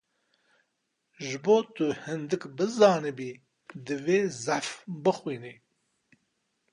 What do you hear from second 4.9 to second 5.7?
bixwînî.